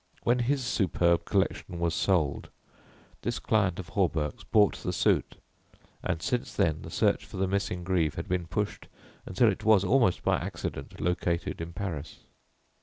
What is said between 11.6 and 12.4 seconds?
in Paris.